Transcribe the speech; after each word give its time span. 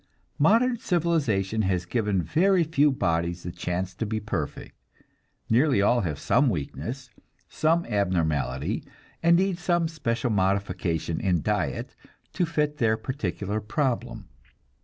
Modern 0.39 0.79
civilization 0.79 1.61
has 1.61 1.85
given 1.85 2.23
very 2.23 2.63
few 2.63 2.91
bodies 2.91 3.43
the 3.43 3.51
chance 3.51 3.93
to 3.93 4.03
be 4.07 4.19
perfect; 4.19 4.73
nearly 5.47 5.79
all 5.79 6.01
have 6.01 6.17
some 6.17 6.49
weakness, 6.49 7.11
some 7.47 7.85
abnormality, 7.85 8.83
and 9.21 9.37
need 9.37 9.59
some 9.59 9.87
special 9.87 10.31
modification 10.31 11.19
in 11.19 11.43
diet 11.43 11.95
to 12.33 12.47
fit 12.47 12.77
their 12.77 12.97
particular 12.97 13.61
problem. 13.61 14.27